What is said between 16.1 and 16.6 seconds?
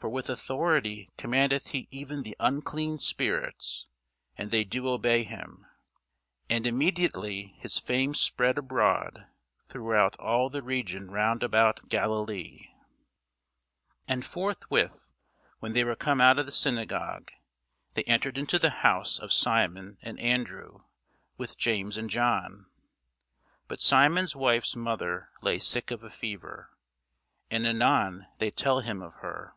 out of the